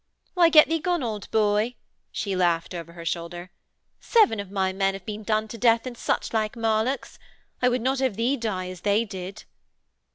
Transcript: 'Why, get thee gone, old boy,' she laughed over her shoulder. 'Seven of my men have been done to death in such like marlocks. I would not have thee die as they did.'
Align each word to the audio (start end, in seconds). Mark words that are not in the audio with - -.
'Why, 0.33 0.49
get 0.49 0.67
thee 0.67 0.79
gone, 0.79 1.03
old 1.03 1.29
boy,' 1.29 1.75
she 2.11 2.35
laughed 2.35 2.73
over 2.73 2.93
her 2.93 3.05
shoulder. 3.05 3.51
'Seven 3.99 4.39
of 4.39 4.49
my 4.49 4.73
men 4.73 4.95
have 4.95 5.05
been 5.05 5.21
done 5.21 5.47
to 5.49 5.59
death 5.59 5.85
in 5.85 5.93
such 5.93 6.33
like 6.33 6.55
marlocks. 6.55 7.19
I 7.61 7.69
would 7.69 7.81
not 7.83 7.99
have 7.99 8.15
thee 8.15 8.35
die 8.35 8.69
as 8.71 8.81
they 8.81 9.05
did.' 9.05 9.43